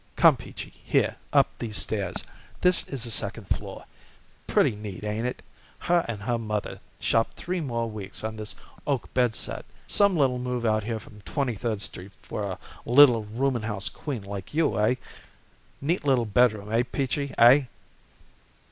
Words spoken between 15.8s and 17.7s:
Neat little bedroom, eh, Peachy? Eh?"